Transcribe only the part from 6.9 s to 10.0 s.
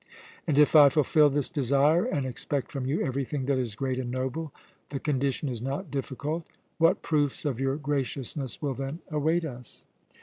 proofs of your graciousness will then await us?"